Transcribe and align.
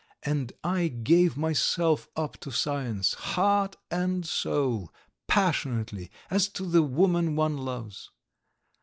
And 0.23 0.51
I 0.63 0.87
gave 0.87 1.37
myself 1.37 2.07
up 2.15 2.37
to 2.37 2.49
science, 2.49 3.13
heart 3.13 3.75
and 3.91 4.25
soul, 4.25 4.91
passionately, 5.27 6.09
as 6.31 6.47
to 6.57 6.65
the 6.65 6.81
woman 6.81 7.35
one 7.35 7.55
loves. 7.59 8.09